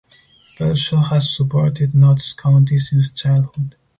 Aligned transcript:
Belshaw 0.57 1.03
has 1.11 1.29
supported 1.31 1.93
Notts 1.93 2.33
County 2.33 2.79
since 2.79 3.11
childhood. 3.11 3.75